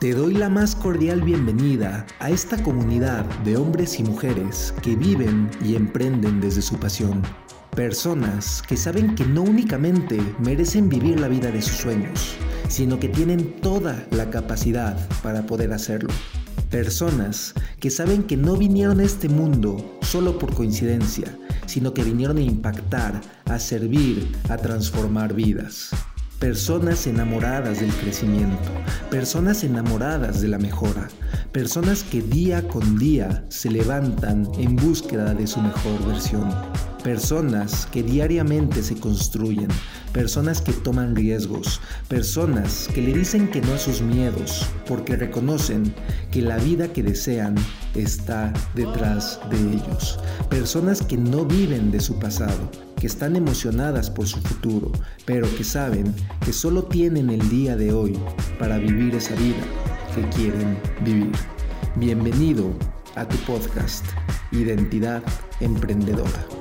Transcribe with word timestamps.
Te 0.00 0.12
doy 0.12 0.34
la 0.34 0.50
más 0.50 0.76
cordial 0.76 1.22
bienvenida 1.22 2.04
a 2.18 2.28
esta 2.28 2.62
comunidad 2.62 3.24
de 3.44 3.56
hombres 3.56 3.98
y 3.98 4.02
mujeres 4.02 4.74
que 4.82 4.94
viven 4.94 5.50
y 5.64 5.74
emprenden 5.74 6.38
desde 6.38 6.60
su 6.60 6.76
pasión. 6.76 7.22
Personas 7.74 8.62
que 8.68 8.76
saben 8.76 9.14
que 9.14 9.24
no 9.24 9.40
únicamente 9.40 10.20
merecen 10.38 10.90
vivir 10.90 11.18
la 11.18 11.28
vida 11.28 11.50
de 11.50 11.62
sus 11.62 11.78
sueños, 11.78 12.36
sino 12.68 13.00
que 13.00 13.08
tienen 13.08 13.58
toda 13.62 14.06
la 14.10 14.28
capacidad 14.28 14.98
para 15.22 15.46
poder 15.46 15.72
hacerlo. 15.72 16.12
Personas 16.70 17.54
que 17.80 17.88
saben 17.88 18.24
que 18.24 18.36
no 18.36 18.54
vinieron 18.54 19.00
a 19.00 19.04
este 19.04 19.30
mundo 19.30 19.98
solo 20.02 20.38
por 20.38 20.52
coincidencia, 20.52 21.38
sino 21.64 21.94
que 21.94 22.04
vinieron 22.04 22.36
a 22.36 22.42
impactar, 22.42 23.22
a 23.46 23.58
servir, 23.58 24.30
a 24.50 24.58
transformar 24.58 25.32
vidas. 25.32 25.90
Personas 26.38 27.06
enamoradas 27.06 27.80
del 27.80 27.90
crecimiento, 27.94 28.68
personas 29.10 29.64
enamoradas 29.64 30.42
de 30.42 30.48
la 30.48 30.58
mejora, 30.58 31.08
personas 31.50 32.02
que 32.02 32.20
día 32.20 32.68
con 32.68 32.98
día 32.98 33.46
se 33.48 33.70
levantan 33.70 34.46
en 34.58 34.76
búsqueda 34.76 35.32
de 35.32 35.46
su 35.46 35.62
mejor 35.62 36.06
versión, 36.06 36.54
personas 37.06 37.86
que 37.92 38.02
diariamente 38.02 38.82
se 38.82 38.96
construyen, 38.96 39.68
personas 40.12 40.60
que 40.60 40.72
toman 40.72 41.14
riesgos, 41.14 41.80
personas 42.08 42.88
que 42.92 43.00
le 43.00 43.14
dicen 43.14 43.48
que 43.48 43.60
no 43.60 43.74
a 43.74 43.78
sus 43.78 44.02
miedos 44.02 44.66
porque 44.88 45.14
reconocen 45.14 45.94
que 46.32 46.42
la 46.42 46.56
vida 46.56 46.92
que 46.92 47.04
desean 47.04 47.54
está 47.94 48.52
detrás 48.74 49.38
de 49.50 49.56
ellos, 49.56 50.18
personas 50.50 51.00
que 51.00 51.16
no 51.16 51.44
viven 51.44 51.92
de 51.92 52.00
su 52.00 52.18
pasado, 52.18 52.72
que 53.00 53.06
están 53.06 53.36
emocionadas 53.36 54.10
por 54.10 54.26
su 54.26 54.40
futuro, 54.40 54.90
pero 55.24 55.46
que 55.56 55.62
saben 55.62 56.12
que 56.44 56.52
solo 56.52 56.82
tienen 56.86 57.30
el 57.30 57.48
día 57.48 57.76
de 57.76 57.92
hoy 57.92 58.18
para 58.58 58.78
vivir 58.78 59.14
esa 59.14 59.36
vida 59.36 59.62
que 60.12 60.28
quieren 60.30 60.76
vivir. 61.04 61.30
Bienvenido 61.94 62.76
a 63.14 63.28
tu 63.28 63.36
podcast, 63.44 64.04
Identidad 64.50 65.22
Emprendedora. 65.60 66.55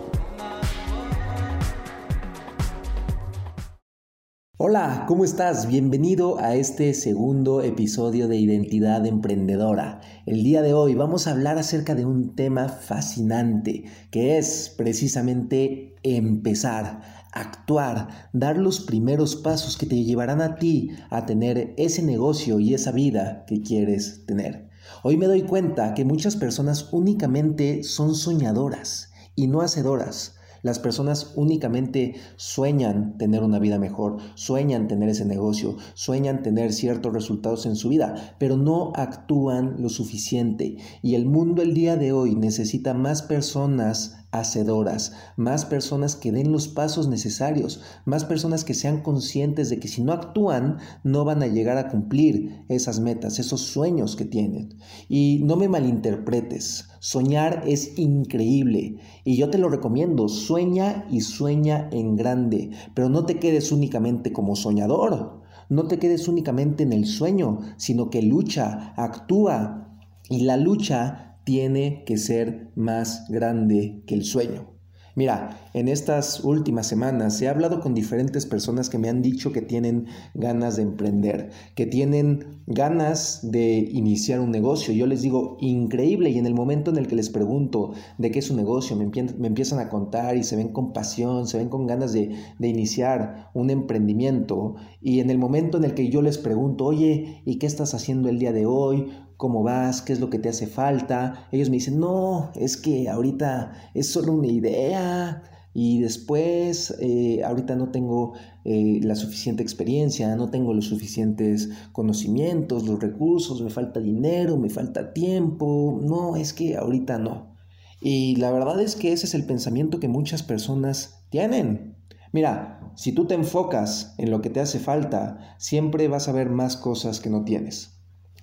Hola, 4.67 5.05
¿cómo 5.07 5.23
estás? 5.23 5.67
Bienvenido 5.67 6.39
a 6.39 6.55
este 6.55 6.95
segundo 6.95 7.61
episodio 7.61 8.27
de 8.27 8.37
Identidad 8.37 9.05
Emprendedora. 9.05 10.01
El 10.25 10.41
día 10.43 10.63
de 10.63 10.73
hoy 10.73 10.95
vamos 10.95 11.27
a 11.27 11.33
hablar 11.33 11.59
acerca 11.59 11.93
de 11.93 12.03
un 12.03 12.35
tema 12.35 12.67
fascinante, 12.67 13.83
que 14.09 14.39
es 14.39 14.73
precisamente 14.75 15.93
empezar, 16.01 17.03
actuar, 17.31 18.07
dar 18.33 18.57
los 18.57 18.79
primeros 18.79 19.35
pasos 19.35 19.77
que 19.77 19.85
te 19.85 20.03
llevarán 20.03 20.41
a 20.41 20.55
ti 20.55 20.89
a 21.11 21.27
tener 21.27 21.75
ese 21.77 22.01
negocio 22.01 22.59
y 22.59 22.73
esa 22.73 22.91
vida 22.91 23.45
que 23.45 23.61
quieres 23.61 24.25
tener. 24.25 24.71
Hoy 25.03 25.15
me 25.15 25.27
doy 25.27 25.43
cuenta 25.43 25.93
que 25.93 26.05
muchas 26.05 26.35
personas 26.35 26.91
únicamente 26.91 27.83
son 27.83 28.15
soñadoras 28.15 29.11
y 29.35 29.45
no 29.45 29.61
hacedoras. 29.61 30.39
Las 30.65 30.79
personas 30.79 31.33
únicamente 31.35 32.15
sueñan 32.37 33.19
tener 33.19 33.43
una 33.43 33.59
vida 33.59 33.77
mejor, 33.77 34.17
sueñan 34.33 34.87
tener 34.87 35.09
ese 35.09 35.23
negocio, 35.23 35.77
sueñan 35.93 36.41
tener 36.41 36.73
ciertos 36.73 37.13
resultados 37.13 37.67
en 37.67 37.75
su 37.75 37.89
vida, 37.89 38.35
pero 38.39 38.57
no 38.57 38.91
actúan 38.95 39.75
lo 39.77 39.89
suficiente. 39.89 40.77
Y 41.03 41.13
el 41.13 41.27
mundo 41.27 41.61
el 41.61 41.75
día 41.75 41.97
de 41.97 42.13
hoy 42.13 42.33
necesita 42.33 42.95
más 42.95 43.21
personas 43.21 44.24
hacedoras, 44.39 45.13
más 45.37 45.65
personas 45.65 46.15
que 46.15 46.31
den 46.31 46.51
los 46.51 46.67
pasos 46.67 47.07
necesarios, 47.07 47.81
más 48.05 48.25
personas 48.25 48.63
que 48.63 48.73
sean 48.73 49.01
conscientes 49.01 49.69
de 49.69 49.79
que 49.79 49.87
si 49.87 50.03
no 50.03 50.13
actúan 50.13 50.77
no 51.03 51.25
van 51.25 51.43
a 51.43 51.47
llegar 51.47 51.77
a 51.77 51.89
cumplir 51.89 52.65
esas 52.69 52.99
metas, 52.99 53.39
esos 53.39 53.61
sueños 53.61 54.15
que 54.15 54.25
tienen. 54.25 54.77
Y 55.09 55.41
no 55.43 55.55
me 55.55 55.67
malinterpretes, 55.67 56.89
soñar 56.99 57.63
es 57.65 57.97
increíble 57.97 58.97
y 59.23 59.37
yo 59.37 59.49
te 59.49 59.57
lo 59.57 59.69
recomiendo, 59.69 60.27
sueña 60.27 61.05
y 61.09 61.21
sueña 61.21 61.89
en 61.91 62.15
grande, 62.15 62.71
pero 62.93 63.09
no 63.09 63.25
te 63.25 63.39
quedes 63.39 63.71
únicamente 63.71 64.31
como 64.31 64.55
soñador. 64.55 65.43
No 65.67 65.87
te 65.87 65.97
quedes 65.97 66.27
únicamente 66.27 66.83
en 66.83 66.93
el 66.93 67.07
sueño, 67.07 67.59
sino 67.77 68.11
que 68.11 68.21
lucha, 68.21 68.93
actúa. 68.97 69.99
Y 70.29 70.41
la 70.41 70.57
lucha 70.57 71.24
tiene 71.45 72.03
que 72.05 72.17
ser 72.17 72.71
más 72.75 73.29
grande 73.29 74.03
que 74.05 74.15
el 74.15 74.25
sueño. 74.25 74.75
Mira, 75.17 75.57
en 75.73 75.87
estas 75.87 76.43
últimas 76.43 76.87
semanas 76.87 77.41
he 77.41 77.47
hablado 77.47 77.79
con 77.79 77.93
diferentes 77.93 78.45
personas 78.45 78.89
que 78.89 78.97
me 78.97 79.07
han 79.07 79.21
dicho 79.21 79.53
que 79.53 79.61
tienen 79.61 80.07
ganas 80.33 80.75
de 80.75 80.81
emprender, 80.81 81.51
que 81.73 81.85
tienen 81.85 82.61
ganas 82.67 83.39
de 83.41 83.77
iniciar 83.93 84.41
un 84.41 84.51
negocio. 84.51 84.93
Yo 84.93 85.07
les 85.07 85.21
digo, 85.21 85.55
increíble, 85.61 86.31
y 86.31 86.37
en 86.37 86.45
el 86.45 86.53
momento 86.53 86.91
en 86.91 86.97
el 86.97 87.07
que 87.07 87.15
les 87.15 87.29
pregunto 87.29 87.93
de 88.17 88.29
qué 88.29 88.39
es 88.39 88.49
un 88.51 88.57
negocio, 88.57 88.97
me, 88.97 89.05
empiezan 89.47 89.79
a 89.79 89.87
contar 89.87 90.35
y 90.35 90.43
se 90.43 90.57
ven 90.57 90.73
con 90.73 90.91
pasión, 90.91 91.47
se 91.47 91.59
ven 91.59 91.69
con 91.69 91.87
ganas 91.87 92.11
de, 92.11 92.35
de 92.59 92.67
iniciar 92.67 93.51
un 93.53 93.69
emprendimiento. 93.69 94.75
Y 94.99 95.21
en 95.21 95.29
el 95.29 95.37
momento 95.37 95.77
en 95.77 95.85
el 95.85 95.93
que 95.93 96.09
yo 96.09 96.21
les 96.21 96.37
pregunto, 96.37 96.83
oye, 96.83 97.41
¿y 97.45 97.57
qué 97.57 97.67
estás 97.67 97.93
haciendo 97.93 98.27
el 98.27 98.37
día 98.37 98.51
de 98.51 98.65
hoy? 98.65 99.07
¿Cómo 99.37 99.63
vas? 99.63 100.01
¿Qué 100.01 100.13
es 100.13 100.19
lo 100.19 100.29
que 100.29 100.39
te 100.39 100.49
hace 100.49 100.67
falta? 100.67 101.47
Ellos 101.51 101.69
me 101.69 101.75
dicen, 101.75 101.99
no, 101.99 102.51
es 102.55 102.77
que 102.77 103.09
ahorita 103.09 103.73
es 103.93 104.09
solo 104.09 104.33
una 104.33 104.47
idea 104.47 105.43
y 105.73 105.99
después 105.99 106.95
eh, 107.01 107.43
ahorita 107.43 107.75
no 107.75 107.89
tengo 107.89 108.33
eh, 108.63 109.01
la 109.03 109.15
suficiente 109.15 109.61
experiencia, 109.61 110.33
no 110.37 110.49
tengo 110.49 110.73
los 110.73 110.85
suficientes 110.85 111.69
conocimientos, 111.91 112.87
los 112.87 113.01
recursos, 113.01 113.61
me 113.61 113.69
falta 113.69 113.99
dinero, 113.99 114.55
me 114.55 114.69
falta 114.69 115.11
tiempo, 115.11 115.99
no, 116.01 116.37
es 116.37 116.53
que 116.53 116.77
ahorita 116.77 117.17
no. 117.17 117.53
Y 117.99 118.37
la 118.37 118.51
verdad 118.51 118.79
es 118.79 118.95
que 118.95 119.11
ese 119.11 119.25
es 119.25 119.33
el 119.33 119.45
pensamiento 119.45 119.99
que 119.99 120.07
muchas 120.07 120.43
personas 120.43 121.25
tienen. 121.29 121.97
Mira, 122.31 122.79
si 122.95 123.11
tú 123.11 123.25
te 123.25 123.33
enfocas 123.33 124.15
en 124.17 124.31
lo 124.31 124.41
que 124.41 124.49
te 124.49 124.61
hace 124.61 124.79
falta, 124.79 125.55
siempre 125.57 126.07
vas 126.07 126.29
a 126.29 126.31
ver 126.31 126.49
más 126.49 126.77
cosas 126.77 127.19
que 127.19 127.29
no 127.29 127.43
tienes. 127.43 127.94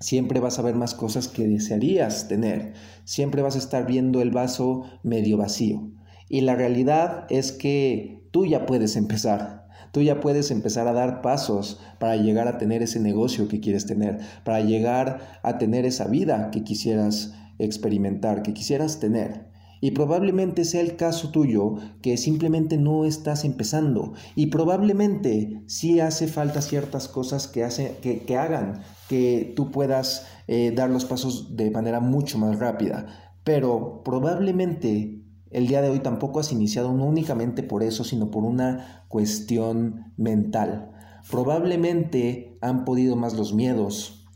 Siempre 0.02 0.40
vas 0.40 0.58
a 0.58 0.62
ver 0.62 0.74
más 0.74 0.94
cosas 0.94 1.28
que 1.28 1.46
desearías 1.46 2.26
tener. 2.26 2.72
Siempre 3.04 3.40
vas 3.40 3.54
a 3.54 3.60
estar 3.60 3.86
viendo 3.86 4.20
el 4.20 4.32
vaso 4.32 4.82
medio 5.04 5.36
vacío. 5.36 5.92
Y 6.28 6.40
la 6.40 6.56
realidad 6.56 7.24
es 7.30 7.52
que 7.52 8.26
tú 8.32 8.44
ya 8.44 8.66
puedes 8.66 8.96
empezar. 8.96 9.68
Tú 9.92 10.02
ya 10.02 10.18
puedes 10.18 10.50
empezar 10.50 10.88
a 10.88 10.92
dar 10.92 11.22
pasos 11.22 11.80
para 12.00 12.16
llegar 12.16 12.48
a 12.48 12.58
tener 12.58 12.82
ese 12.82 12.98
negocio 12.98 13.46
que 13.46 13.60
quieres 13.60 13.86
tener, 13.86 14.18
para 14.42 14.60
llegar 14.60 15.38
a 15.44 15.58
tener 15.58 15.86
esa 15.86 16.08
vida 16.08 16.50
que 16.50 16.64
quisieras 16.64 17.32
experimentar, 17.60 18.42
que 18.42 18.54
quisieras 18.54 18.98
tener. 18.98 19.51
Y 19.82 19.91
probablemente 19.91 20.65
sea 20.65 20.81
el 20.81 20.94
caso 20.94 21.31
tuyo 21.31 21.75
que 22.03 22.16
simplemente 22.16 22.78
no 22.78 23.04
estás 23.04 23.44
empezando. 23.44 24.12
Y 24.37 24.47
probablemente 24.47 25.65
sí 25.66 25.98
hace 25.98 26.28
falta 26.28 26.62
ciertas 26.62 27.09
cosas 27.09 27.48
que, 27.48 27.66
que, 28.00 28.38
hagan 28.38 28.82
que 29.09 29.53
tú 29.56 29.72
puedas 29.72 30.28
eh, 30.47 30.72
dar 30.72 30.88
los 30.88 31.04
pasos 31.04 31.56
de 31.56 31.72
manera 31.72 31.98
mucho 31.98 32.38
más 32.38 32.60
rápida. 32.60 33.34
Pero 33.43 34.03
probablemente 34.04 35.20
el 35.50 35.66
día 35.66 35.82
de 35.82 35.91
hoy 35.91 35.99
tampoco 35.99 36.38
has 36.38 36.53
iniciado 36.53 36.93
no 36.93 37.04
únicamente 37.04 37.64
por 37.64 37.82
eso, 37.82 38.04
sino 38.04 38.31
por 38.31 38.44
una 38.44 39.04
cuestión 39.09 40.12
mental. 40.16 40.93
Probablemente 41.28 42.56
han 42.60 42.84
podido 42.84 43.16
más 43.16 43.34
los 43.34 43.53
miedos, 43.53 44.28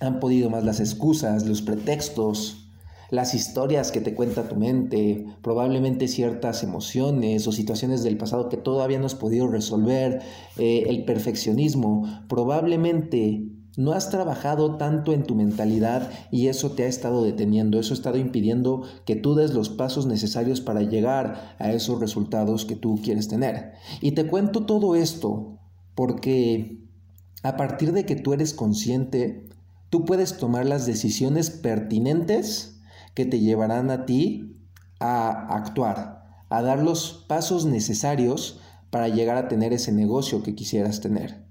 han 0.00 0.18
podido 0.18 0.50
más 0.50 0.64
las 0.64 0.80
excusas, 0.80 1.46
los 1.46 1.62
pretextos, 1.62 2.67
las 3.10 3.34
historias 3.34 3.90
que 3.90 4.00
te 4.00 4.14
cuenta 4.14 4.48
tu 4.48 4.56
mente, 4.56 5.26
probablemente 5.42 6.08
ciertas 6.08 6.62
emociones 6.62 7.46
o 7.46 7.52
situaciones 7.52 8.02
del 8.02 8.18
pasado 8.18 8.48
que 8.48 8.56
todavía 8.56 8.98
no 8.98 9.06
has 9.06 9.14
podido 9.14 9.48
resolver, 9.48 10.20
eh, 10.58 10.84
el 10.88 11.04
perfeccionismo, 11.04 12.24
probablemente 12.28 13.48
no 13.78 13.92
has 13.92 14.10
trabajado 14.10 14.76
tanto 14.76 15.12
en 15.12 15.22
tu 15.22 15.36
mentalidad 15.36 16.10
y 16.32 16.48
eso 16.48 16.72
te 16.72 16.82
ha 16.82 16.88
estado 16.88 17.22
deteniendo, 17.22 17.78
eso 17.78 17.94
ha 17.94 17.96
estado 17.96 18.18
impidiendo 18.18 18.82
que 19.04 19.14
tú 19.14 19.36
des 19.36 19.54
los 19.54 19.68
pasos 19.68 20.06
necesarios 20.06 20.60
para 20.60 20.82
llegar 20.82 21.54
a 21.58 21.72
esos 21.72 22.00
resultados 22.00 22.64
que 22.64 22.74
tú 22.74 23.00
quieres 23.02 23.28
tener. 23.28 23.74
Y 24.00 24.12
te 24.12 24.26
cuento 24.26 24.66
todo 24.66 24.96
esto 24.96 25.60
porque 25.94 26.82
a 27.44 27.56
partir 27.56 27.92
de 27.92 28.04
que 28.04 28.16
tú 28.16 28.32
eres 28.32 28.52
consciente, 28.52 29.46
tú 29.90 30.04
puedes 30.04 30.38
tomar 30.38 30.66
las 30.66 30.84
decisiones 30.84 31.50
pertinentes 31.50 32.77
que 33.18 33.26
te 33.26 33.40
llevarán 33.40 33.90
a 33.90 34.06
ti 34.06 34.62
a 35.00 35.56
actuar, 35.56 36.44
a 36.50 36.62
dar 36.62 36.80
los 36.80 37.24
pasos 37.26 37.66
necesarios 37.66 38.60
para 38.90 39.08
llegar 39.08 39.36
a 39.36 39.48
tener 39.48 39.72
ese 39.72 39.90
negocio 39.90 40.44
que 40.44 40.54
quisieras 40.54 41.00
tener. 41.00 41.44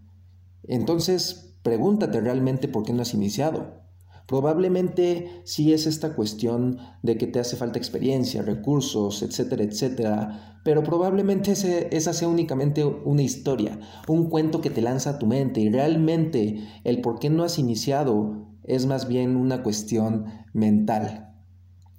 Entonces, 0.63 1.57
pregúntate 1.63 2.21
realmente 2.21 2.69
por 2.69 2.83
qué 2.83 2.93
no 2.93 3.01
has 3.01 3.13
iniciado. 3.13 3.81
Probablemente 4.27 5.41
sí 5.43 5.73
es 5.73 5.87
esta 5.87 6.15
cuestión 6.15 6.77
de 7.03 7.17
que 7.17 7.27
te 7.27 7.41
hace 7.41 7.57
falta 7.57 7.79
experiencia, 7.79 8.43
recursos, 8.43 9.21
etcétera, 9.21 9.65
etcétera, 9.65 10.61
pero 10.63 10.83
probablemente 10.83 11.51
esa 11.51 12.13
sea 12.13 12.29
únicamente 12.29 12.85
una 12.85 13.23
historia, 13.23 13.77
un 14.07 14.29
cuento 14.29 14.61
que 14.61 14.69
te 14.69 14.81
lanza 14.81 15.09
a 15.09 15.19
tu 15.19 15.25
mente 15.25 15.59
y 15.59 15.69
realmente 15.69 16.65
el 16.85 17.01
por 17.01 17.19
qué 17.19 17.29
no 17.29 17.43
has 17.43 17.59
iniciado 17.59 18.47
es 18.63 18.85
más 18.85 19.09
bien 19.09 19.35
una 19.35 19.63
cuestión 19.63 20.27
mental. 20.53 21.26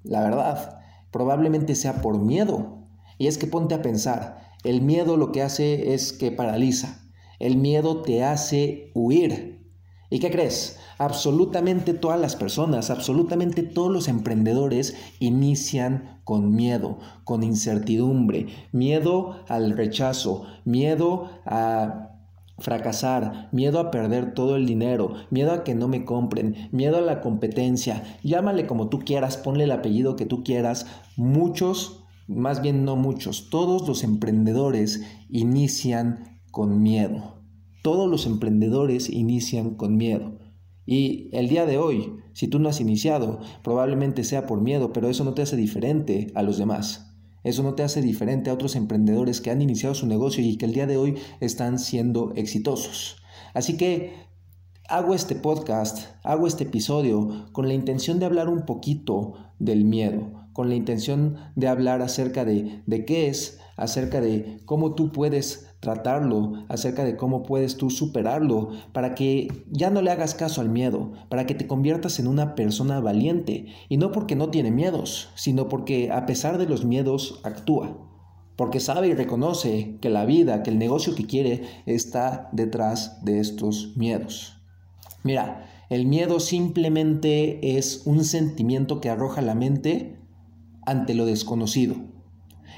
La 0.08 0.22
verdad, 0.22 0.80
probablemente 1.10 1.74
sea 1.74 2.00
por 2.00 2.18
miedo. 2.18 2.78
Y 3.18 3.26
es 3.26 3.36
que 3.36 3.46
ponte 3.46 3.74
a 3.74 3.82
pensar, 3.82 4.54
el 4.64 4.80
miedo 4.80 5.18
lo 5.18 5.32
que 5.32 5.42
hace 5.42 5.92
es 5.92 6.14
que 6.14 6.32
paraliza, 6.32 7.02
el 7.38 7.58
miedo 7.58 8.00
te 8.00 8.24
hace 8.24 8.90
huir. 8.94 9.66
¿Y 10.08 10.20
qué 10.20 10.30
crees? 10.30 10.78
Absolutamente 10.96 11.92
todas 11.92 12.18
las 12.18 12.36
personas, 12.36 12.88
absolutamente 12.88 13.62
todos 13.62 13.92
los 13.92 14.08
emprendedores 14.08 14.96
inician 15.20 16.22
con 16.24 16.54
miedo, 16.54 16.98
con 17.24 17.42
incertidumbre, 17.42 18.46
miedo 18.72 19.44
al 19.48 19.76
rechazo, 19.76 20.46
miedo 20.64 21.28
a 21.44 22.17
fracasar, 22.58 23.48
miedo 23.52 23.78
a 23.78 23.90
perder 23.90 24.34
todo 24.34 24.56
el 24.56 24.66
dinero, 24.66 25.14
miedo 25.30 25.52
a 25.52 25.64
que 25.64 25.74
no 25.74 25.88
me 25.88 26.04
compren, 26.04 26.68
miedo 26.72 26.98
a 26.98 27.02
la 27.02 27.20
competencia, 27.20 28.18
llámale 28.22 28.66
como 28.66 28.88
tú 28.88 29.00
quieras, 29.00 29.36
ponle 29.36 29.64
el 29.64 29.72
apellido 29.72 30.16
que 30.16 30.26
tú 30.26 30.42
quieras, 30.42 30.86
muchos, 31.16 32.04
más 32.26 32.60
bien 32.60 32.84
no 32.84 32.96
muchos, 32.96 33.48
todos 33.50 33.86
los 33.86 34.04
emprendedores 34.04 35.02
inician 35.30 36.40
con 36.50 36.82
miedo. 36.82 37.38
Todos 37.82 38.10
los 38.10 38.26
emprendedores 38.26 39.08
inician 39.08 39.76
con 39.76 39.96
miedo. 39.96 40.38
Y 40.84 41.28
el 41.32 41.48
día 41.48 41.64
de 41.66 41.78
hoy, 41.78 42.14
si 42.32 42.48
tú 42.48 42.58
no 42.58 42.68
has 42.68 42.80
iniciado, 42.80 43.40
probablemente 43.62 44.24
sea 44.24 44.46
por 44.46 44.60
miedo, 44.60 44.92
pero 44.92 45.08
eso 45.08 45.22
no 45.22 45.34
te 45.34 45.42
hace 45.42 45.56
diferente 45.56 46.32
a 46.34 46.42
los 46.42 46.58
demás. 46.58 47.07
Eso 47.44 47.62
no 47.62 47.74
te 47.74 47.82
hace 47.82 48.02
diferente 48.02 48.50
a 48.50 48.54
otros 48.54 48.76
emprendedores 48.76 49.40
que 49.40 49.50
han 49.50 49.62
iniciado 49.62 49.94
su 49.94 50.06
negocio 50.06 50.44
y 50.44 50.56
que 50.56 50.66
el 50.66 50.72
día 50.72 50.86
de 50.86 50.96
hoy 50.96 51.16
están 51.40 51.78
siendo 51.78 52.32
exitosos. 52.34 53.16
Así 53.54 53.76
que 53.76 54.14
hago 54.88 55.14
este 55.14 55.34
podcast, 55.34 56.08
hago 56.22 56.46
este 56.46 56.64
episodio 56.64 57.46
con 57.52 57.68
la 57.68 57.74
intención 57.74 58.18
de 58.18 58.26
hablar 58.26 58.48
un 58.48 58.64
poquito 58.64 59.34
del 59.58 59.84
miedo, 59.84 60.48
con 60.52 60.68
la 60.68 60.74
intención 60.74 61.36
de 61.54 61.68
hablar 61.68 62.02
acerca 62.02 62.44
de, 62.44 62.82
de 62.86 63.04
qué 63.04 63.28
es, 63.28 63.60
acerca 63.76 64.20
de 64.20 64.60
cómo 64.64 64.94
tú 64.94 65.12
puedes 65.12 65.67
tratarlo, 65.80 66.64
acerca 66.68 67.04
de 67.04 67.16
cómo 67.16 67.42
puedes 67.42 67.76
tú 67.76 67.90
superarlo, 67.90 68.70
para 68.92 69.14
que 69.14 69.64
ya 69.70 69.90
no 69.90 70.02
le 70.02 70.10
hagas 70.10 70.34
caso 70.34 70.60
al 70.60 70.68
miedo, 70.68 71.12
para 71.28 71.46
que 71.46 71.54
te 71.54 71.66
conviertas 71.66 72.18
en 72.18 72.26
una 72.26 72.54
persona 72.54 73.00
valiente, 73.00 73.66
y 73.88 73.96
no 73.96 74.10
porque 74.10 74.36
no 74.36 74.50
tiene 74.50 74.70
miedos, 74.70 75.30
sino 75.34 75.68
porque 75.68 76.10
a 76.10 76.26
pesar 76.26 76.58
de 76.58 76.66
los 76.66 76.84
miedos 76.84 77.40
actúa, 77.44 77.96
porque 78.56 78.80
sabe 78.80 79.08
y 79.08 79.14
reconoce 79.14 79.98
que 80.00 80.10
la 80.10 80.24
vida, 80.24 80.64
que 80.64 80.70
el 80.70 80.78
negocio 80.78 81.14
que 81.14 81.26
quiere 81.26 81.62
está 81.86 82.48
detrás 82.52 83.24
de 83.24 83.38
estos 83.38 83.96
miedos. 83.96 84.60
Mira, 85.22 85.64
el 85.90 86.06
miedo 86.06 86.40
simplemente 86.40 87.78
es 87.78 88.02
un 88.04 88.24
sentimiento 88.24 89.00
que 89.00 89.10
arroja 89.10 89.42
la 89.42 89.54
mente 89.54 90.18
ante 90.84 91.14
lo 91.14 91.24
desconocido. 91.24 91.96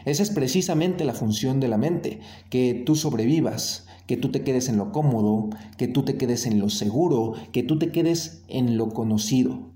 Esa 0.04 0.22
es 0.22 0.30
precisamente 0.30 1.04
la 1.04 1.14
función 1.14 1.60
de 1.60 1.68
la 1.68 1.78
mente, 1.78 2.20
que 2.48 2.82
tú 2.86 2.96
sobrevivas, 2.96 3.86
que 4.06 4.16
tú 4.16 4.30
te 4.30 4.42
quedes 4.42 4.68
en 4.68 4.76
lo 4.76 4.92
cómodo, 4.92 5.50
que 5.76 5.88
tú 5.88 6.02
te 6.04 6.16
quedes 6.16 6.46
en 6.46 6.58
lo 6.58 6.68
seguro, 6.68 7.34
que 7.52 7.62
tú 7.62 7.78
te 7.78 7.92
quedes 7.92 8.42
en 8.48 8.76
lo 8.76 8.88
conocido. 8.88 9.70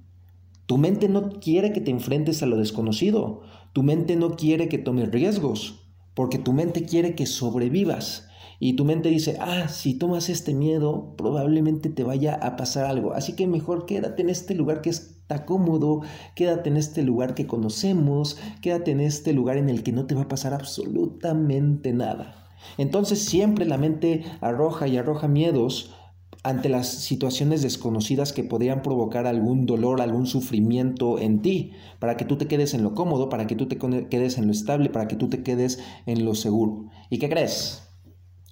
Tu 0.67 0.79
mente 0.79 1.09
no 1.09 1.31
quiere 1.41 1.73
que 1.73 1.81
te 1.81 1.91
enfrentes 1.91 2.43
a 2.43 2.47
lo 2.47 2.56
desconocido, 2.56 3.43
tu 3.73 3.82
mente 3.82 4.17
no 4.17 4.37
quiere 4.37 4.69
que 4.69 4.79
tomes 4.79 5.11
riesgos, 5.11 5.85
porque 6.15 6.38
tu 6.38 6.53
mente 6.53 6.85
quiere 6.85 7.15
que 7.15 7.27
sobrevivas. 7.27 8.29
Y 8.61 8.75
tu 8.75 8.85
mente 8.85 9.11
dice, 9.11 9.37
ah, 9.41 9.69
si 9.69 9.94
tomas 9.94 10.29
este 10.29 10.55
miedo, 10.55 11.15
probablemente 11.17 11.91
te 11.91 12.03
vaya 12.03 12.35
a 12.35 12.56
pasar 12.56 12.87
algo. 12.87 13.12
Así 13.12 13.35
que 13.35 13.47
mejor 13.47 13.85
quédate 13.85 14.23
en 14.23 14.31
este 14.31 14.55
lugar 14.55 14.81
que 14.81 14.91
está 15.25 15.47
cómodo, 15.47 16.03
quédate 16.35 16.69
en 16.69 16.76
este 16.76 17.03
lugar 17.03 17.35
que 17.35 17.47
conocemos, 17.47 18.37
quédate 18.61 18.91
en 18.91 19.00
este 19.00 19.32
lugar 19.32 19.56
en 19.56 19.71
el 19.71 19.82
que 19.82 19.91
no 19.91 20.05
te 20.05 20.15
va 20.15 20.23
a 20.23 20.29
pasar 20.29 20.53
absolutamente 20.53 21.94
nada. 21.94 22.50
Entonces 22.76 23.25
siempre 23.25 23.65
la 23.65 23.79
mente 23.79 24.23
arroja 24.43 24.87
y 24.87 24.99
arroja 24.99 25.26
miedos 25.26 25.94
ante 26.43 26.69
las 26.69 26.88
situaciones 26.88 27.62
desconocidas 27.62 28.35
que 28.35 28.44
podrían 28.44 28.82
provocar 28.82 29.26
algún 29.26 29.65
dolor, 29.65 30.03
algún 30.03 30.26
sufrimiento 30.26 31.19
en 31.19 31.41
ti, 31.41 31.73
para 32.00 32.19
que 32.19 32.27
tú 32.27 32.37
te 32.37 32.47
quedes 32.47 32.75
en 32.75 32.82
lo 32.82 32.94
cómodo, 32.94 33.31
para 33.31 33.47
que 33.47 33.56
tú 33.56 33.67
te 33.67 33.79
quedes 33.79 34.37
en 34.37 34.44
lo 34.47 34.53
estable, 34.53 34.91
para 34.91 35.09
que 35.09 35.17
tú 35.17 35.31
te 35.31 35.43
quedes 35.43 35.79
en 36.05 36.27
lo 36.27 36.35
seguro. 36.35 36.91
¿Y 37.09 37.19
qué 37.19 37.31
crees? 37.31 37.88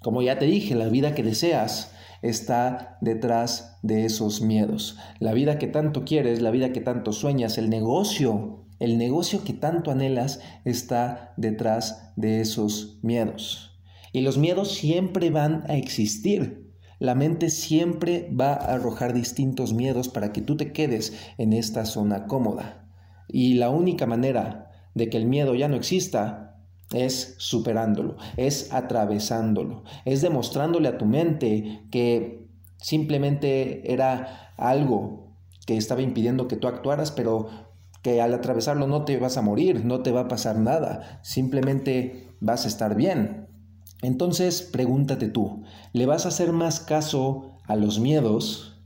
Como 0.03 0.23
ya 0.23 0.39
te 0.39 0.47
dije, 0.47 0.75
la 0.75 0.89
vida 0.89 1.15
que 1.15 1.23
deseas 1.23 1.93
está 2.23 2.97
detrás 3.01 3.79
de 3.83 4.05
esos 4.05 4.41
miedos. 4.41 4.97
La 5.19 5.33
vida 5.33 5.59
que 5.59 5.67
tanto 5.67 6.05
quieres, 6.05 6.41
la 6.41 6.51
vida 6.51 6.73
que 6.73 6.81
tanto 6.81 7.13
sueñas, 7.13 7.59
el 7.59 7.69
negocio, 7.69 8.65
el 8.79 8.99
negocio 8.99 9.45
que 9.45 9.53
tanto 9.53 9.91
anhelas 9.91 10.41
está 10.65 11.35
detrás 11.37 12.13
de 12.17 12.41
esos 12.41 12.99
miedos. 13.03 13.79
Y 14.13 14.21
los 14.21 14.39
miedos 14.39 14.73
siempre 14.73 15.31
van 15.31 15.65
a 15.69 15.77
existir. 15.77 16.71
La 16.99 17.15
mente 17.15 17.51
siempre 17.51 18.31
va 18.39 18.53
a 18.53 18.75
arrojar 18.75 19.13
distintos 19.13 19.73
miedos 19.73 20.09
para 20.09 20.33
que 20.33 20.41
tú 20.41 20.57
te 20.57 20.73
quedes 20.73 21.15
en 21.39 21.53
esta 21.53 21.85
zona 21.85 22.27
cómoda. 22.27 22.87
Y 23.29 23.55
la 23.55 23.71
única 23.71 24.07
manera 24.07 24.71
de 24.95 25.09
que 25.09 25.17
el 25.17 25.27
miedo 25.27 25.55
ya 25.55 25.69
no 25.69 25.77
exista 25.77 26.52
es 26.93 27.35
superándolo, 27.39 28.17
es 28.37 28.73
atravesándolo, 28.73 29.85
es 30.05 30.23
demostrándole 30.23 30.89
a 30.89 30.99
tu 30.99 31.07
mente 31.07 31.83
que 31.91 32.47
simplemente 32.79 33.93
era 33.93 34.53
algo 34.57 35.35
que 35.67 35.77
estaba 35.77 36.03
impidiendo 36.03 36.49
que 36.49 36.57
tú 36.57 36.69
actuaras, 36.69 37.13
pero 37.13 37.49
que 38.03 38.21
al 38.21 38.35
atravesarlo 38.35 38.87
no 38.87 39.05
te 39.05 39.17
vas 39.19 39.37
a 39.37 39.43
morir, 39.43 39.85
no 39.85 40.01
te 40.01 40.11
va 40.11 40.23
a 40.23 40.29
pasar 40.29 40.59
nada, 40.59 41.21
simplemente 41.23 42.35
vas 42.41 42.65
a 42.65 42.69
estar 42.69 42.97
bien. 42.97 43.49
Entonces 44.03 44.63
pregúntate 44.63 45.29
tú, 45.29 45.63
¿le 45.93 46.07
vas 46.07 46.27
a 46.27 46.29
hacer 46.29 46.53
más 46.53 46.81
caso 46.81 47.53
a 47.67 47.77
los 47.77 48.01
miedos? 48.01 48.81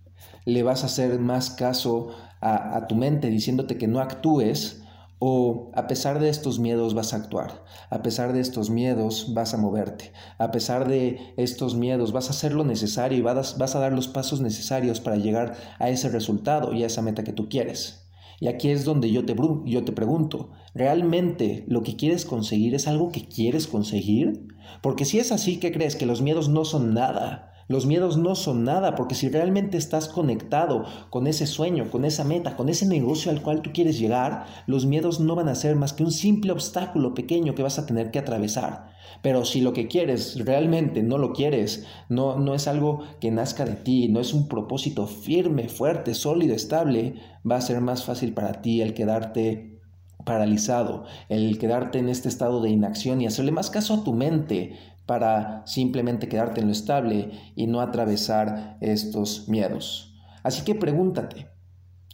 ¿Le 0.44 0.62
vas 0.62 0.82
a 0.82 0.86
hacer 0.86 1.18
más 1.18 1.50
caso 1.50 2.10
a, 2.40 2.86
tu 2.86 2.94
mente 2.94 3.30
diciéndote 3.30 3.78
que 3.78 3.88
no 3.88 4.00
actúes? 4.00 4.82
O 5.18 5.70
a 5.74 5.86
pesar 5.86 6.20
de 6.20 6.28
estos 6.28 6.58
miedos 6.58 6.92
vas 6.92 7.14
a 7.14 7.16
actuar, 7.16 7.64
a 7.88 8.02
pesar 8.02 8.34
de 8.34 8.40
estos 8.40 8.68
miedos 8.68 9.32
vas 9.32 9.54
a 9.54 9.56
moverte, 9.56 10.12
a 10.36 10.50
pesar 10.50 10.86
de 10.86 11.32
estos 11.38 11.74
miedos 11.74 12.12
vas 12.12 12.28
a 12.28 12.32
hacer 12.32 12.52
lo 12.52 12.64
necesario 12.64 13.16
y 13.16 13.22
vas, 13.22 13.56
a 13.74 13.78
dar 13.78 13.94
los 13.94 14.08
pasos 14.08 14.42
necesarios 14.42 15.00
para 15.00 15.16
llegar 15.16 15.56
a 15.78 15.88
ese 15.88 16.10
resultado 16.10 16.74
y 16.74 16.82
a 16.82 16.88
esa 16.88 17.00
meta 17.00 17.24
que 17.24 17.32
tú 17.32 17.48
quieres. 17.48 18.06
Y 18.40 18.48
aquí 18.48 18.68
es 18.68 18.84
donde 18.84 19.10
yo 19.10 19.24
te, 19.24 19.34
yo 19.64 19.84
te 19.84 19.92
pregunto, 19.92 20.50
¿realmente 20.74 21.64
lo 21.66 21.82
que 21.82 21.96
quieres 21.96 22.26
conseguir 22.26 22.74
es 22.74 22.86
algo 22.86 23.10
que 23.10 23.26
quieres 23.26 23.66
conseguir? 23.66 24.48
Porque 24.82 25.06
si 25.06 25.18
es 25.18 25.32
así, 25.32 25.58
¿qué 25.58 25.72
crees? 25.72 25.96
Que 25.96 26.04
los 26.04 26.20
miedos 26.20 26.50
no 26.50 26.66
son 26.66 26.92
nada. 26.92 27.54
Los 27.68 27.84
miedos 27.84 28.16
no 28.16 28.36
son 28.36 28.64
nada, 28.64 28.94
porque 28.94 29.16
si 29.16 29.28
realmente 29.28 29.76
estás 29.76 30.08
conectado 30.08 30.84
con 31.10 31.26
ese 31.26 31.46
sueño, 31.46 31.90
con 31.90 32.04
esa 32.04 32.22
meta, 32.22 32.56
con 32.56 32.68
ese 32.68 32.86
negocio 32.86 33.32
al 33.32 33.42
cual 33.42 33.60
tú 33.60 33.70
quieres 33.72 33.98
llegar, 33.98 34.46
los 34.66 34.86
miedos 34.86 35.18
no 35.18 35.34
van 35.34 35.48
a 35.48 35.54
ser 35.56 35.74
más 35.74 35.92
que 35.92 36.04
un 36.04 36.12
simple 36.12 36.52
obstáculo 36.52 37.14
pequeño 37.14 37.54
que 37.54 37.64
vas 37.64 37.78
a 37.78 37.86
tener 37.86 38.12
que 38.12 38.20
atravesar. 38.20 38.90
Pero 39.22 39.44
si 39.44 39.60
lo 39.60 39.72
que 39.72 39.88
quieres 39.88 40.38
realmente 40.44 41.02
no 41.02 41.18
lo 41.18 41.32
quieres, 41.32 41.86
no, 42.08 42.38
no 42.38 42.54
es 42.54 42.68
algo 42.68 43.02
que 43.20 43.32
nazca 43.32 43.64
de 43.64 43.74
ti, 43.74 44.08
no 44.08 44.20
es 44.20 44.32
un 44.32 44.46
propósito 44.46 45.06
firme, 45.06 45.68
fuerte, 45.68 46.14
sólido, 46.14 46.54
estable, 46.54 47.14
va 47.48 47.56
a 47.56 47.60
ser 47.60 47.80
más 47.80 48.04
fácil 48.04 48.32
para 48.32 48.62
ti 48.62 48.80
el 48.80 48.94
quedarte 48.94 49.80
paralizado, 50.24 51.04
el 51.28 51.58
quedarte 51.58 51.98
en 51.98 52.08
este 52.08 52.28
estado 52.28 52.60
de 52.60 52.70
inacción 52.70 53.20
y 53.20 53.26
hacerle 53.26 53.52
más 53.52 53.70
caso 53.70 53.94
a 53.94 54.04
tu 54.04 54.12
mente, 54.12 54.76
para 55.06 55.62
simplemente 55.66 56.28
quedarte 56.28 56.60
en 56.60 56.66
lo 56.66 56.72
estable 56.72 57.30
y 57.54 57.66
no 57.68 57.80
atravesar 57.80 58.76
estos 58.80 59.48
miedos. 59.48 60.14
Así 60.42 60.62
que 60.62 60.74
pregúntate, 60.74 61.48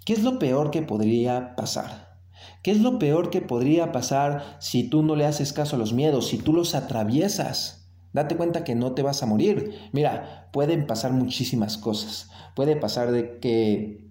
¿qué 0.05 0.13
es 0.13 0.23
lo 0.23 0.39
peor 0.39 0.71
que 0.71 0.83
podría 0.83 1.57
pasar? 1.57 2.13
¿Qué 2.63 2.71
es 2.71 2.81
lo 2.81 2.99
peor 2.99 3.31
que 3.31 3.41
podría 3.41 3.93
pasar 3.93 4.57
si 4.61 4.85
tú 4.85 5.03
no 5.03 5.17
le 5.17 5.27
haces 5.27 5.53
caso 5.53 5.77
a 5.77 5.79
los 5.79 5.93
miedos, 5.93 6.29
si 6.29 6.39
tú 6.39 6.53
los 6.53 6.75
atraviesas? 6.75 7.91
Date 8.13 8.37
cuenta 8.37 8.65
que 8.65 8.75
no 8.75 8.93
te 8.93 9.03
vas 9.03 9.23
a 9.23 9.27
morir. 9.27 9.75
Mira, 9.93 10.49
pueden 10.53 10.87
pasar 10.87 11.13
muchísimas 11.13 11.79
cosas. 11.79 12.31
Puede 12.55 12.77
pasar 12.77 13.11
de 13.11 13.39
que 13.39 14.11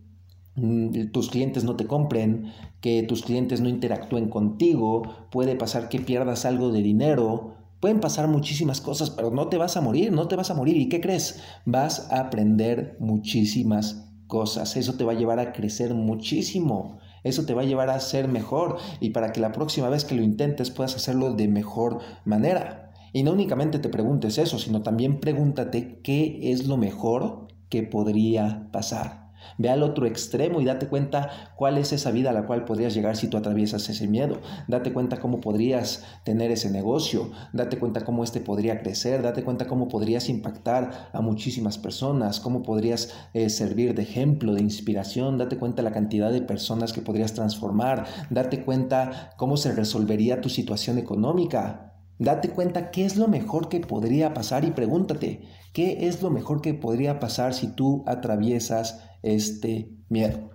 mm, 0.56 1.12
tus 1.12 1.30
clientes 1.30 1.64
no 1.64 1.76
te 1.76 1.86
compren, 1.86 2.52
que 2.82 3.04
tus 3.04 3.22
clientes 3.22 3.62
no 3.62 3.70
interactúen 3.70 4.30
contigo, 4.30 5.28
puede 5.30 5.56
pasar 5.56 5.88
que 5.88 6.00
pierdas 6.00 6.46
algo 6.46 6.72
de 6.72 6.82
dinero, 6.82 7.61
Pueden 7.82 8.00
pasar 8.00 8.28
muchísimas 8.28 8.80
cosas, 8.80 9.10
pero 9.10 9.32
no 9.32 9.48
te 9.48 9.58
vas 9.58 9.76
a 9.76 9.82
morir, 9.82 10.12
no 10.12 10.28
te 10.28 10.36
vas 10.36 10.52
a 10.52 10.54
morir. 10.54 10.78
¿Y 10.78 10.88
qué 10.88 11.02
crees? 11.02 11.42
Vas 11.66 12.12
a 12.12 12.20
aprender 12.20 12.96
muchísimas 13.00 14.08
cosas. 14.28 14.78
Eso 14.78 14.94
te 14.94 15.04
va 15.04 15.14
a 15.14 15.16
llevar 15.16 15.40
a 15.40 15.52
crecer 15.52 15.96
muchísimo. 15.96 17.00
Eso 17.24 17.44
te 17.46 17.56
va 17.56 17.64
a 17.64 17.66
llevar 17.66 17.90
a 17.90 18.00
ser 18.00 18.28
mejor 18.28 18.78
y 19.00 19.10
para 19.10 19.32
que 19.32 19.42
la 19.42 19.52
próxima 19.52 19.90
vez 19.90 20.06
que 20.06 20.14
lo 20.14 20.22
intentes 20.22 20.70
puedas 20.70 20.96
hacerlo 20.96 21.34
de 21.34 21.48
mejor 21.48 22.00
manera. 22.24 22.94
Y 23.14 23.24
no 23.24 23.34
únicamente 23.34 23.80
te 23.80 23.90
preguntes 23.90 24.38
eso, 24.38 24.60
sino 24.60 24.84
también 24.84 25.20
pregúntate 25.20 26.00
qué 26.04 26.52
es 26.52 26.68
lo 26.68 26.78
mejor 26.78 27.48
que 27.70 27.82
podría 27.82 28.70
pasar. 28.72 29.21
Ve 29.58 29.70
al 29.70 29.84
otro 29.84 30.06
extremo 30.06 30.62
y 30.62 30.66
date 30.66 30.88
cuenta 30.88 31.54
cuál 31.56 31.78
es 31.78 31.94
esa 31.94 32.12
vida 32.12 32.32
a 32.32 32.34
la 32.34 32.46
cual 32.46 32.66
podrías 32.66 32.94
llegar 32.94 33.16
si 33.16 33.28
tú 33.28 33.38
atraviesas 33.38 33.90
ese 33.90 34.08
miedo. 34.08 34.40
Date 34.68 34.94
cuenta 34.94 35.20
cómo 35.20 35.40
podrías 35.42 36.04
tener 36.24 36.52
ese 36.52 36.70
negocio. 36.70 37.32
Date 37.54 37.78
cuenta 37.80 38.04
cómo 38.04 38.24
este 38.24 38.40
podría 38.40 38.82
crecer. 38.82 39.22
Date 39.22 39.44
cuenta 39.44 39.68
cómo 39.68 39.88
podrías 39.88 40.30
impactar 40.30 41.10
a 41.14 41.22
muchísimas 41.22 41.78
personas. 41.78 42.40
Cómo 42.40 42.64
podrías 42.64 43.14
eh, 43.34 43.50
servir 43.50 43.96
de 43.96 44.04
ejemplo, 44.04 44.54
de 44.54 44.62
inspiración. 44.62 45.38
Date 45.38 45.58
cuenta 45.58 45.82
la 45.82 45.92
cantidad 45.92 46.32
de 46.32 46.42
personas 46.42 46.94
que 46.94 47.02
podrías 47.02 47.34
transformar. 47.34 48.06
Date 48.30 48.64
cuenta 48.64 49.32
cómo 49.38 49.58
se 49.58 49.72
resolvería 49.72 50.42
tu 50.42 50.50
situación 50.50 50.98
económica. 50.98 51.92
Date 52.22 52.50
cuenta 52.50 52.92
qué 52.92 53.04
es 53.04 53.18
lo 53.18 53.28
mejor 53.28 53.68
que 53.68 53.80
podría 53.80 54.36
pasar 54.36 54.64
y 54.64 54.70
pregúntate, 54.70 55.42
¿qué 55.74 56.08
es 56.08 56.22
lo 56.22 56.30
mejor 56.30 56.62
que 56.62 56.76
podría 56.76 57.20
pasar 57.20 57.56
si 57.56 57.66
tú 57.66 58.04
atraviesas 58.06 59.00
este 59.24 59.90
miedo? 60.10 60.52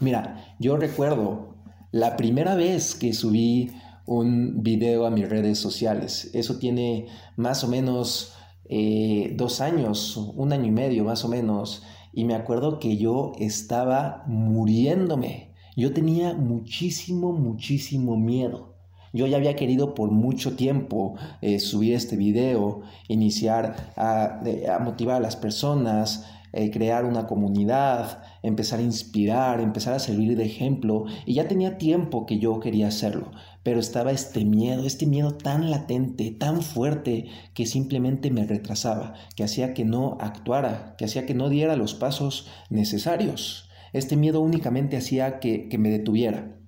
Mira, 0.00 0.56
yo 0.58 0.76
recuerdo 0.76 1.56
la 1.90 2.16
primera 2.16 2.54
vez 2.54 2.94
que 2.94 3.12
subí 3.12 3.72
un 4.06 4.62
video 4.62 5.06
a 5.06 5.10
mis 5.10 5.28
redes 5.28 5.58
sociales. 5.58 6.30
Eso 6.32 6.58
tiene 6.58 7.06
más 7.36 7.62
o 7.64 7.68
menos 7.68 8.32
eh, 8.64 9.34
dos 9.36 9.60
años, 9.60 10.16
un 10.16 10.52
año 10.52 10.66
y 10.66 10.70
medio 10.70 11.04
más 11.04 11.24
o 11.24 11.28
menos. 11.28 11.82
Y 12.12 12.24
me 12.24 12.34
acuerdo 12.34 12.78
que 12.78 12.96
yo 12.96 13.32
estaba 13.38 14.24
muriéndome. 14.26 15.52
Yo 15.76 15.92
tenía 15.92 16.34
muchísimo, 16.34 17.32
muchísimo 17.32 18.16
miedo. 18.16 18.74
Yo 19.12 19.26
ya 19.26 19.36
había 19.36 19.56
querido 19.56 19.94
por 19.94 20.10
mucho 20.10 20.56
tiempo 20.56 21.14
eh, 21.40 21.60
subir 21.60 21.94
este 21.94 22.16
video, 22.16 22.82
iniciar 23.08 23.92
a, 23.96 24.40
motivar 24.82 25.16
a 25.16 25.20
las 25.20 25.36
personas, 25.36 26.26
eh, 26.52 26.70
crear 26.70 27.04
una 27.04 27.26
comunidad, 27.26 28.22
empezar 28.42 28.78
a 28.80 28.82
inspirar, 28.82 29.60
empezar 29.60 29.94
a 29.94 29.98
servir 29.98 30.36
de 30.36 30.44
ejemplo. 30.44 31.04
Y 31.26 31.34
ya 31.34 31.48
tenía 31.48 31.78
tiempo 31.78 32.26
que 32.26 32.38
yo 32.38 32.60
quería 32.60 32.88
hacerlo, 32.88 33.32
pero 33.62 33.80
estaba 33.80 34.12
este 34.12 34.44
miedo, 34.44 34.84
este 34.84 35.06
miedo 35.06 35.32
tan 35.32 35.70
latente, 35.70 36.30
tan 36.30 36.62
fuerte, 36.62 37.26
que 37.54 37.66
simplemente 37.66 38.30
me 38.30 38.46
retrasaba, 38.46 39.14
que 39.36 39.44
hacía 39.44 39.74
que 39.74 39.84
no 39.84 40.16
actuara, 40.20 40.94
que 40.96 41.04
hacía 41.04 41.26
que 41.26 41.34
no 41.34 41.48
diera 41.48 41.76
los 41.76 41.94
pasos 41.94 42.48
necesarios. 42.70 43.68
Este 43.92 44.16
miedo 44.16 44.40
únicamente 44.40 44.96
hacía 44.96 45.40
que, 45.40 45.68
que 45.68 45.78
me 45.78 45.90
detuviera. 45.90 46.58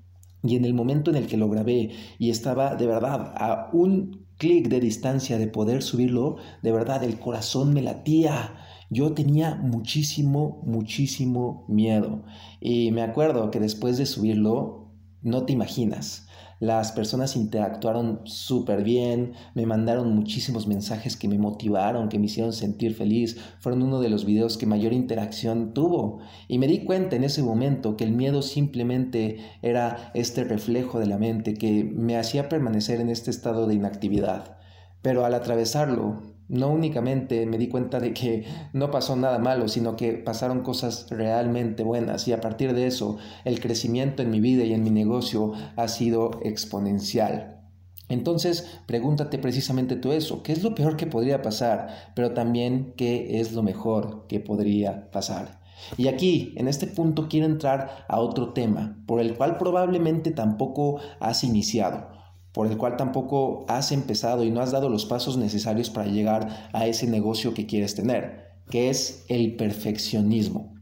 Y 0.42 0.56
en 0.56 0.64
el 0.64 0.74
momento 0.74 1.10
en 1.10 1.16
el 1.16 1.26
que 1.26 1.36
lo 1.36 1.50
grabé 1.50 1.90
y 2.18 2.30
estaba 2.30 2.74
de 2.74 2.86
verdad 2.86 3.34
a 3.36 3.68
un 3.72 4.26
clic 4.40 4.68
de 4.68 4.80
distancia 4.80 5.38
de 5.38 5.46
poder 5.46 5.82
subirlo, 5.82 6.36
de 6.62 6.72
verdad 6.72 7.04
el 7.04 7.18
corazón 7.18 7.74
me 7.74 7.82
latía. 7.82 8.54
Yo 8.90 9.12
tenía 9.12 9.54
muchísimo, 9.54 10.60
muchísimo 10.64 11.64
miedo. 11.68 12.24
Y 12.60 12.90
me 12.90 13.02
acuerdo 13.02 13.52
que 13.52 13.60
después 13.60 13.96
de 13.98 14.04
subirlo, 14.04 14.90
no 15.22 15.44
te 15.44 15.52
imaginas. 15.52 16.26
Las 16.58 16.92
personas 16.92 17.36
interactuaron 17.36 18.20
súper 18.24 18.82
bien, 18.82 19.32
me 19.54 19.64
mandaron 19.64 20.14
muchísimos 20.14 20.66
mensajes 20.66 21.16
que 21.16 21.28
me 21.28 21.38
motivaron, 21.38 22.08
que 22.08 22.18
me 22.18 22.26
hicieron 22.26 22.52
sentir 22.52 22.94
feliz. 22.94 23.38
Fueron 23.60 23.82
uno 23.82 24.00
de 24.00 24.10
los 24.10 24.26
videos 24.26 24.58
que 24.58 24.66
mayor 24.66 24.92
interacción 24.92 25.72
tuvo. 25.72 26.18
Y 26.48 26.58
me 26.58 26.66
di 26.66 26.84
cuenta 26.84 27.14
en 27.14 27.24
ese 27.24 27.42
momento 27.42 27.96
que 27.96 28.04
el 28.04 28.12
miedo 28.12 28.42
simplemente 28.42 29.38
era 29.62 30.10
este 30.14 30.42
reflejo 30.44 30.98
de 30.98 31.06
la 31.06 31.16
mente 31.16 31.54
que 31.54 31.84
me 31.84 32.18
hacía 32.18 32.48
permanecer 32.48 33.00
en 33.00 33.08
este 33.08 33.30
estado 33.30 33.66
de 33.66 33.74
inactividad. 33.76 34.58
Pero 35.00 35.24
al 35.24 35.32
atravesarlo, 35.32 36.39
no 36.50 36.68
únicamente 36.68 37.46
me 37.46 37.58
di 37.58 37.68
cuenta 37.68 38.00
de 38.00 38.12
que 38.12 38.44
no 38.72 38.90
pasó 38.90 39.16
nada 39.16 39.38
malo, 39.38 39.68
sino 39.68 39.96
que 39.96 40.14
pasaron 40.14 40.62
cosas 40.62 41.06
realmente 41.08 41.84
buenas 41.84 42.26
y 42.26 42.32
a 42.32 42.40
partir 42.40 42.74
de 42.74 42.86
eso 42.86 43.18
el 43.44 43.60
crecimiento 43.60 44.22
en 44.22 44.30
mi 44.30 44.40
vida 44.40 44.64
y 44.64 44.74
en 44.74 44.82
mi 44.82 44.90
negocio 44.90 45.52
ha 45.76 45.88
sido 45.88 46.32
exponencial. 46.42 47.60
Entonces, 48.08 48.66
pregúntate 48.86 49.38
precisamente 49.38 49.94
tú 49.94 50.10
eso, 50.10 50.42
¿qué 50.42 50.52
es 50.52 50.64
lo 50.64 50.74
peor 50.74 50.96
que 50.96 51.06
podría 51.06 51.42
pasar? 51.42 52.10
Pero 52.16 52.32
también, 52.32 52.94
¿qué 52.96 53.40
es 53.40 53.52
lo 53.52 53.62
mejor 53.62 54.26
que 54.26 54.40
podría 54.40 55.12
pasar? 55.12 55.60
Y 55.96 56.08
aquí, 56.08 56.52
en 56.56 56.66
este 56.66 56.88
punto, 56.88 57.28
quiero 57.28 57.46
entrar 57.46 58.04
a 58.08 58.18
otro 58.18 58.52
tema, 58.52 59.00
por 59.06 59.20
el 59.20 59.34
cual 59.36 59.56
probablemente 59.58 60.32
tampoco 60.32 60.98
has 61.20 61.44
iniciado 61.44 62.19
por 62.52 62.66
el 62.66 62.76
cual 62.76 62.96
tampoco 62.96 63.64
has 63.68 63.92
empezado 63.92 64.44
y 64.44 64.50
no 64.50 64.60
has 64.60 64.72
dado 64.72 64.88
los 64.88 65.06
pasos 65.06 65.36
necesarios 65.36 65.90
para 65.90 66.10
llegar 66.10 66.70
a 66.72 66.86
ese 66.86 67.06
negocio 67.06 67.54
que 67.54 67.66
quieres 67.66 67.94
tener, 67.94 68.50
que 68.68 68.90
es 68.90 69.24
el 69.28 69.56
perfeccionismo. 69.56 70.74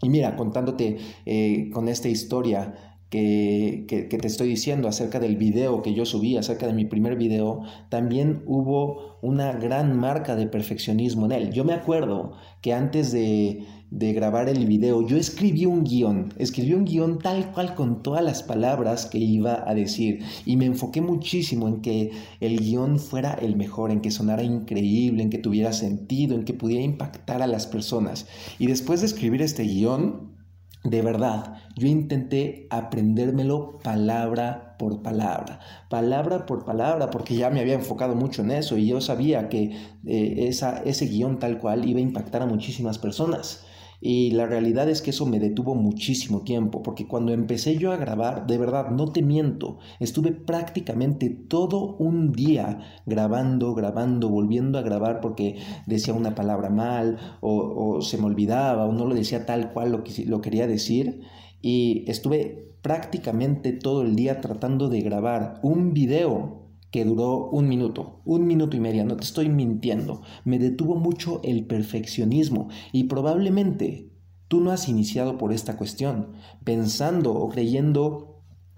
Y 0.00 0.08
mira, 0.10 0.36
contándote 0.36 0.98
eh, 1.26 1.70
con 1.72 1.88
esta 1.88 2.08
historia 2.08 2.74
que, 3.10 3.86
que, 3.88 4.04
te 4.04 4.26
estoy 4.26 4.48
diciendo 4.48 4.86
acerca 4.86 5.18
del 5.18 5.36
video 5.36 5.82
que 5.82 5.94
yo 5.94 6.04
subí, 6.04 6.36
acerca 6.36 6.66
de 6.66 6.74
mi 6.74 6.84
primer 6.84 7.16
video, 7.16 7.62
también 7.88 8.42
hubo 8.46 9.18
una 9.22 9.52
gran 9.52 9.98
marca 9.98 10.36
de 10.36 10.46
perfeccionismo 10.46 11.26
en 11.26 11.32
él. 11.32 11.52
Yo 11.52 11.64
me 11.64 11.72
acuerdo 11.72 12.32
que 12.60 12.74
antes 12.74 13.10
de, 13.10 13.64
de 13.90 14.12
grabar 14.12 14.48
el 14.48 14.66
video, 14.66 15.06
yo 15.06 15.16
escribí 15.16 15.64
un 15.64 15.82
guion, 15.82 16.34
escribí 16.36 16.74
un 16.74 16.84
guion 16.84 17.18
tal 17.18 17.52
cual 17.52 17.74
con 17.74 18.02
todas 18.02 18.22
las 18.22 18.42
palabras 18.42 19.06
que 19.06 19.18
iba 19.18 19.64
a 19.66 19.74
decir 19.74 20.22
y 20.44 20.56
me 20.56 20.66
enfoqué 20.66 21.00
muchísimo 21.00 21.68
en 21.68 21.80
que 21.80 22.10
el 22.40 22.58
guion 22.60 22.98
fuera 22.98 23.32
el 23.32 23.56
mejor, 23.56 23.90
en 23.90 24.00
que 24.00 24.10
sonara 24.10 24.42
increíble, 24.42 25.22
en 25.22 25.30
que 25.30 25.38
tuviera 25.38 25.72
sentido, 25.72 26.34
en 26.34 26.44
que 26.44 26.52
pudiera 26.52 26.84
impactar 26.84 27.40
a 27.40 27.46
las 27.46 27.66
personas. 27.66 28.26
Y 28.58 28.66
después 28.66 29.00
de 29.00 29.06
escribir 29.06 29.40
este 29.40 29.62
guion, 29.62 30.36
de 30.84 31.02
verdad, 31.02 31.54
yo 31.74 31.88
intenté 31.88 32.66
aprendérmelo 32.70 33.78
palabra 33.82 34.76
por 34.78 35.02
palabra, 35.02 35.60
palabra 35.88 36.46
por 36.46 36.64
palabra, 36.64 37.10
porque 37.10 37.36
ya 37.36 37.50
me 37.50 37.60
había 37.60 37.74
enfocado 37.74 38.14
mucho 38.14 38.42
en 38.42 38.52
eso 38.52 38.76
y 38.76 38.86
yo 38.86 39.00
sabía 39.00 39.48
que 39.48 39.76
eh, 40.06 40.46
esa, 40.46 40.82
ese 40.84 41.06
guion 41.06 41.38
tal 41.38 41.58
cual 41.58 41.88
iba 41.88 41.98
a 41.98 42.02
impactar 42.02 42.42
a 42.42 42.46
muchísimas 42.46 42.98
personas. 42.98 43.64
Y 44.00 44.30
la 44.30 44.46
realidad 44.46 44.88
es 44.88 45.02
que 45.02 45.10
eso 45.10 45.26
me 45.26 45.40
detuvo 45.40 45.74
muchísimo 45.74 46.42
tiempo, 46.42 46.82
porque 46.82 47.08
cuando 47.08 47.32
empecé 47.32 47.76
yo 47.78 47.92
a 47.92 47.96
grabar, 47.96 48.46
de 48.46 48.56
verdad, 48.56 48.90
no 48.90 49.10
te 49.10 49.22
miento, 49.22 49.78
estuve 49.98 50.30
prácticamente 50.30 51.30
todo 51.30 51.96
un 51.96 52.32
día 52.32 52.80
grabando, 53.06 53.74
grabando, 53.74 54.28
volviendo 54.28 54.78
a 54.78 54.82
grabar 54.82 55.20
porque 55.20 55.56
decía 55.86 56.14
una 56.14 56.36
palabra 56.36 56.70
mal 56.70 57.18
o, 57.40 58.00
se 58.00 58.18
me 58.18 58.26
olvidaba 58.26 58.86
o 58.86 58.92
no 58.92 59.04
lo 59.04 59.14
decía 59.14 59.46
tal 59.46 59.72
cual 59.72 59.90
lo, 59.90 60.04
que, 60.04 60.24
lo 60.26 60.40
quería 60.40 60.68
decir. 60.68 61.22
Y 61.60 62.04
estuve 62.06 62.68
prácticamente 62.82 63.72
todo 63.72 64.02
el 64.02 64.14
día 64.14 64.40
tratando 64.40 64.88
de 64.88 65.00
grabar 65.00 65.58
un 65.62 65.92
video 65.92 66.67
que 66.90 67.04
duró 67.04 67.48
un 67.50 67.68
minuto, 67.68 68.20
un 68.24 68.46
minuto 68.46 68.76
y 68.76 68.80
medio, 68.80 69.04
no 69.04 69.16
te 69.16 69.24
estoy 69.24 69.48
mintiendo. 69.48 70.22
Me 70.44 70.58
detuvo 70.58 70.96
mucho 70.96 71.40
el 71.44 71.66
perfeccionismo 71.66 72.68
y 72.92 73.04
probablemente 73.04 74.10
tú 74.48 74.60
no 74.60 74.70
has 74.70 74.88
iniciado 74.88 75.36
por 75.36 75.52
esta 75.52 75.76
cuestión, 75.76 76.32
pensando 76.64 77.34
o 77.34 77.48
creyendo 77.50 78.27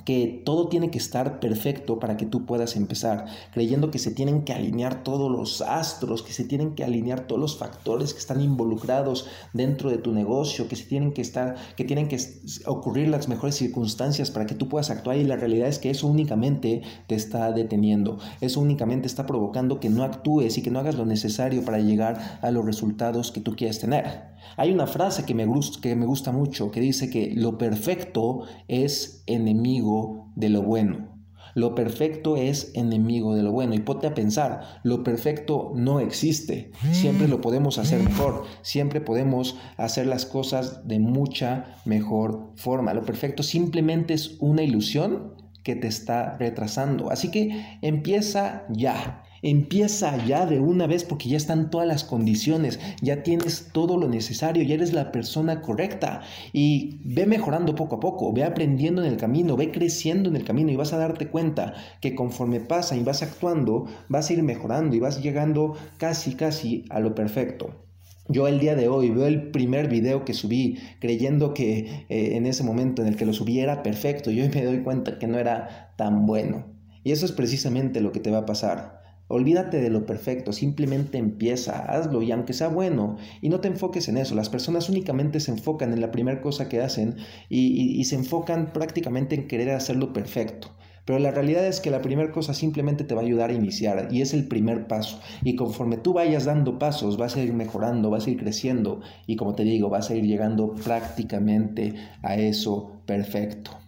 que 0.04 0.42
todo 0.45 0.69
tiene 0.69 0.90
que 0.90 0.99
estar 0.99 1.40
perfecto 1.40 1.99
para 1.99 2.16
que 2.16 2.26
tú 2.26 2.47
puedas 2.47 2.76
empezar, 2.76 3.26
creyendo 3.52 3.90
que 3.90 3.99
se 3.99 4.11
tienen 4.11 4.42
que 4.42 4.52
alinear 4.52 5.02
todos 5.02 5.30
los 5.30 5.61
astros, 5.62 6.23
que 6.23 6.33
se 6.33 6.45
tienen 6.45 6.75
que 6.75 6.85
alinear 6.85 7.26
todos 7.26 7.40
los 7.40 7.59
factores 7.59 8.12
que 8.12 8.21
están 8.21 8.40
involucrados 8.40 9.26
dentro 9.52 9.90
de 9.90 9.99
tu 9.99 10.12
negocio, 10.12 10.69
que 10.69 10.76
se 10.76 10.85
tienen 10.85 11.12
que 11.12 11.23
estar, 11.23 11.57
que 11.76 11.85
tienen 11.85 12.09
que 12.09 12.19
ocurrir 12.66 13.09
las 13.09 13.28
mejores 13.28 13.57
circunstancias 13.57 14.30
para 14.30 14.47
que 14.47 14.54
tú 14.54 14.69
puedas 14.69 14.90
actuar 14.90 15.16
y 15.16 15.25
la 15.25 15.37
realidad 15.37 15.69
es 15.69 15.78
que 15.78 15.90
eso 15.90 16.07
únicamente 16.07 16.83
te 17.07 17.14
está 17.14 17.52
deteniendo, 17.52 18.19
eso 18.40 18.61
únicamente 18.61 19.07
está 19.07 19.26
provocando 19.26 19.80
que 19.80 19.90
no 19.90 20.04
actúes 20.04 20.57
y 20.59 20.62
que 20.62 20.71
no 20.71 20.78
hagas 20.78 20.97
lo 20.97 21.07
necesario 21.07 21.64
para 21.64 21.78
llegar 21.78 22.38
a 22.42 22.50
los 22.50 22.64
resultados 22.64 23.33
que 23.33 23.40
tú 23.40 23.57
quieres 23.57 23.78
tener. 23.78 24.30
Hay 24.56 24.73
una 24.73 24.87
frase 24.87 25.25
que 25.25 25.35
me, 25.35 25.47
que 25.80 25.97
me 25.97 26.06
gusta 26.06 26.32
mucho 26.32 26.70
que 26.70 26.80
dice 26.80 27.11
que 27.11 27.32
lo 27.35 27.59
perfecto 27.59 28.42
es 28.68 29.23
enemigo 29.26 30.30
de 30.37 30.49
lo 30.49 30.62
bueno. 30.62 31.11
Lo 31.54 31.75
perfecto 31.75 32.37
es 32.37 32.70
enemigo 32.75 33.35
de 33.35 33.42
lo 33.42 33.52
bueno. 33.52 33.75
Y 33.75 33.80
ponte 33.80 34.06
a 34.06 34.14
pensar, 34.14 34.80
lo 34.82 35.02
perfecto 35.02 35.73
no 35.75 36.00
existe. 36.00 36.70
Siempre 36.92 37.28
lo 37.28 37.40
podemos 37.40 37.78
hacer 37.78 38.02
mejor. 38.02 38.44
Siempre 38.62 39.00
podemos 39.00 39.56
hacer 39.76 40.06
las 40.06 40.26
cosas 40.26 40.87
de 40.87 40.99
mucha 41.00 41.76
mejor 41.85 42.52
forma. 42.56 42.94
Lo 42.94 43.04
perfecto 43.04 43.42
simplemente 43.42 44.14
es 44.14 44.37
una 44.40 44.62
ilusión 44.62 45.35
que 45.64 45.76
te 45.76 45.88
está 45.88 46.37
retrasando. 46.38 47.11
Así 47.11 47.30
que 47.30 47.78
empieza 47.82 48.64
ya. 48.70 49.23
Empieza 49.42 50.25
ya 50.26 50.47
de 50.47 50.61
una 50.61 50.87
vez 50.87 51.04
porque 51.04 51.28
ya 51.28 51.37
están 51.37 51.70
todas 51.70 51.88
las 51.88 52.04
condiciones, 52.04 52.78
ya 53.00 53.23
tienes 53.23 53.68
todo 53.73 53.97
lo 53.97 54.09
necesario, 54.09 54.62
ya 54.62 54.75
eres 54.75 54.92
la 54.92 55.12
persona 55.12 55.62
correcta 55.62 56.23
y 56.52 56.99
ve 57.04 57.26
mejorando 57.26 57.75
poco 57.75 57.97
a 57.97 58.00
poco, 58.00 58.32
ve 58.32 58.44
aprendiendo 58.44 59.02
en 59.02 59.11
el 59.11 59.16
camino, 59.16 59.56
ve 59.56 59.70
creciendo 59.70 60.28
en 60.28 60.37
el 60.37 60.44
camino 60.44 60.70
y 60.70 60.76
vas 60.76 60.92
a 60.92 60.99
darte 60.99 61.28
cuenta 61.28 61.75
que 62.00 62.14
conforme 62.14 62.61
pasa 62.61 62.97
y 62.97 63.02
vas 63.02 63.23
actuando, 63.23 63.87
vas 64.09 64.28
a 64.28 64.32
ir 64.35 64.42
mejorando 64.42 64.94
y 64.94 65.00
vas 65.00 65.23
llegando 65.23 65.75
casi, 65.97 66.35
casi 66.35 66.85
a 66.90 67.00
lo 67.00 67.14
perfecto. 67.14 67.70
Yo 68.28 68.47
el 68.47 68.61
día 68.61 68.76
de 68.76 68.87
hoy 68.87 69.11
veo 69.11 69.26
el 69.26 69.50
primer 69.50 69.88
video 69.88 70.25
que 70.25 70.35
subí 70.35 70.78
creyendo 71.00 71.52
que 71.52 72.04
eh, 72.09 72.37
en 72.37 72.47
ese 72.47 72.62
momento 72.62 73.02
en 73.02 73.09
el 73.09 73.16
que 73.16 73.26
lo 73.26 73.32
subí 73.32 73.59
era 73.59 73.82
perfecto 73.82 74.30
y 74.30 74.40
hoy 74.40 74.49
me 74.54 74.64
doy 74.64 74.82
cuenta 74.82 75.18
que 75.18 75.26
no 75.26 75.37
era 75.38 75.92
tan 75.97 76.26
bueno. 76.26 76.66
Y 77.02 77.11
eso 77.11 77.26
es 77.26 77.32
precisamente 77.32 78.00
lo 78.00 78.12
que 78.12 78.20
te 78.20 78.30
va 78.30 78.38
a 78.38 78.47
pasar. 78.47 79.00
Olvídate 79.32 79.80
de 79.80 79.90
lo 79.90 80.06
perfecto, 80.06 80.52
simplemente 80.52 81.16
empieza, 81.16 81.84
hazlo 81.84 82.20
y 82.20 82.32
aunque 82.32 82.52
sea 82.52 82.66
bueno, 82.66 83.16
y 83.40 83.49
no 83.49 83.60
te 83.60 83.68
enfoques 83.68 84.08
en 84.08 84.16
eso. 84.16 84.34
Las 84.34 84.49
personas 84.49 84.88
únicamente 84.88 85.38
se 85.38 85.52
enfocan 85.52 85.92
en 85.92 86.00
la 86.00 86.10
primera 86.10 86.40
cosa 86.40 86.68
que 86.68 86.80
hacen 86.80 87.14
y, 87.49 88.02
se 88.06 88.16
enfocan 88.16 88.72
prácticamente 88.72 89.37
en 89.37 89.46
querer 89.46 89.70
hacerlo 89.70 90.12
perfecto. 90.12 90.75
Pero 91.04 91.20
la 91.20 91.30
realidad 91.30 91.64
es 91.64 91.78
que 91.78 91.92
la 91.92 92.02
primera 92.02 92.32
cosa 92.32 92.54
simplemente 92.54 93.04
te 93.04 93.14
va 93.14 93.20
a 93.20 93.25
ayudar 93.25 93.50
a 93.50 93.52
iniciar 93.52 94.08
y 94.10 94.20
es 94.20 94.34
el 94.34 94.49
primer 94.49 94.88
paso. 94.88 95.20
Y 95.44 95.54
conforme 95.54 95.96
tú 95.96 96.12
vayas 96.12 96.46
dando 96.46 96.80
pasos, 96.80 97.16
vas 97.16 97.37
a 97.37 97.40
ir 97.40 97.52
mejorando, 97.52 98.10
vas 98.10 98.26
a 98.26 98.30
ir 98.30 98.37
creciendo 98.37 99.00
y 99.28 99.37
como 99.37 99.54
te 99.54 99.62
digo, 99.62 99.90
vas 99.90 100.10
a 100.10 100.16
ir 100.16 100.25
llegando 100.25 100.75
prácticamente 100.75 101.94
a 102.22 102.34
eso 102.34 103.00
perfecto. 103.06 103.78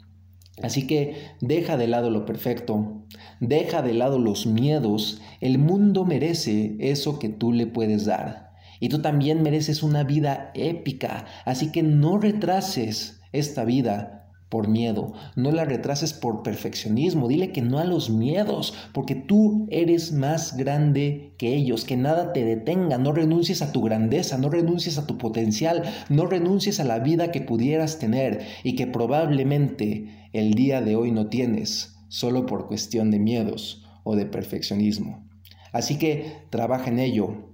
Así 0.60 0.86
que 0.86 1.30
deja 1.40 1.76
de 1.76 1.86
lado 1.86 2.10
lo 2.10 2.26
perfecto, 2.26 3.06
deja 3.40 3.80
de 3.80 3.94
lado 3.94 4.18
los 4.18 4.46
miedos, 4.46 5.22
el 5.40 5.58
mundo 5.58 6.04
merece 6.04 6.76
eso 6.78 7.18
que 7.18 7.30
tú 7.30 7.52
le 7.52 7.66
puedes 7.66 8.04
dar. 8.04 8.52
Y 8.78 8.88
tú 8.88 9.00
también 9.00 9.42
mereces 9.42 9.82
una 9.82 10.04
vida 10.04 10.50
épica, 10.54 11.24
así 11.44 11.72
que 11.72 11.82
no 11.82 12.18
retrases 12.18 13.20
esta 13.32 13.64
vida 13.64 14.21
por 14.52 14.68
miedo, 14.68 15.14
no 15.34 15.50
la 15.50 15.64
retrases 15.64 16.12
por 16.12 16.42
perfeccionismo, 16.42 17.26
dile 17.26 17.52
que 17.52 17.62
no 17.62 17.78
a 17.78 17.86
los 17.86 18.10
miedos, 18.10 18.74
porque 18.92 19.14
tú 19.14 19.66
eres 19.70 20.12
más 20.12 20.58
grande 20.58 21.32
que 21.38 21.54
ellos, 21.54 21.86
que 21.86 21.96
nada 21.96 22.34
te 22.34 22.44
detenga, 22.44 22.98
no 22.98 23.12
renuncies 23.12 23.62
a 23.62 23.72
tu 23.72 23.80
grandeza, 23.80 24.36
no 24.36 24.50
renuncies 24.50 24.98
a 24.98 25.06
tu 25.06 25.16
potencial, 25.16 25.84
no 26.10 26.26
renuncies 26.26 26.80
a 26.80 26.84
la 26.84 26.98
vida 26.98 27.32
que 27.32 27.40
pudieras 27.40 27.98
tener 27.98 28.42
y 28.62 28.76
que 28.76 28.86
probablemente 28.86 30.28
el 30.34 30.52
día 30.52 30.82
de 30.82 30.96
hoy 30.96 31.12
no 31.12 31.28
tienes, 31.28 31.96
solo 32.08 32.44
por 32.44 32.66
cuestión 32.66 33.10
de 33.10 33.20
miedos 33.20 33.86
o 34.04 34.16
de 34.16 34.26
perfeccionismo. 34.26 35.26
Así 35.72 35.96
que 35.96 36.30
trabaja 36.50 36.90
en 36.90 36.98
ello, 36.98 37.51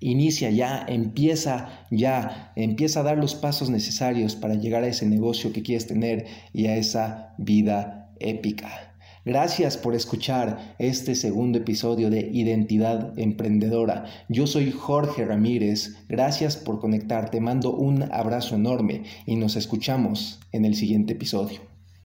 Inicia 0.00 0.50
ya, 0.50 0.84
empieza 0.88 1.86
ya, 1.90 2.52
empieza 2.56 3.00
a 3.00 3.04
dar 3.04 3.18
los 3.18 3.34
pasos 3.34 3.70
necesarios 3.70 4.36
para 4.36 4.54
llegar 4.54 4.84
a 4.84 4.88
ese 4.88 5.06
negocio 5.06 5.52
que 5.52 5.62
quieres 5.62 5.86
tener 5.86 6.26
y 6.52 6.66
a 6.66 6.76
esa 6.76 7.34
vida 7.38 8.10
épica. 8.20 8.88
Gracias 9.28 9.76
por 9.76 9.94
escuchar 9.94 10.74
este 10.78 11.14
segundo 11.14 11.58
episodio 11.58 12.08
de 12.08 12.30
Identidad 12.32 13.18
Emprendedora. 13.18 14.06
Yo 14.30 14.46
soy 14.46 14.70
Jorge 14.70 15.26
Ramírez. 15.26 15.96
Gracias 16.08 16.56
por 16.56 16.80
conectarte. 16.80 17.38
Mando 17.38 17.74
un 17.74 18.04
abrazo 18.10 18.54
enorme 18.54 19.02
y 19.26 19.36
nos 19.36 19.56
escuchamos 19.56 20.40
en 20.52 20.64
el 20.64 20.76
siguiente 20.76 21.12
episodio. 21.12 21.67